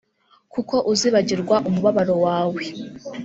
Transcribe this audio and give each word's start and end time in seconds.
Kuko 0.53 0.75
uzibagirwa 0.91 1.55
umubabaro 1.67 2.15
wawe 2.25 2.63